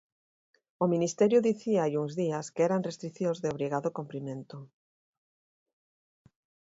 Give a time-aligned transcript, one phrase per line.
[0.83, 4.57] O Ministerio dicía hai uns días que eran restricións de obrigado cumprimento.